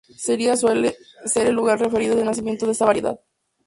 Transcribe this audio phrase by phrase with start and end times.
[0.17, 0.95] Siria suele
[1.25, 3.19] ser el lugar referido del nacimiento de esta variedad.